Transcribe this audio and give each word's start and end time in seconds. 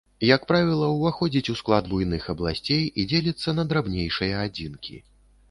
Як 0.27 0.45
правіла, 0.51 0.87
уваходзіць 0.93 1.51
у 1.53 1.55
склад 1.59 1.89
буйных 1.91 2.23
абласцей 2.33 2.81
і 2.99 3.07
дзеліцца 3.13 3.57
на 3.59 3.69
драбнейшыя 3.75 4.43
адзінкі. 4.49 5.01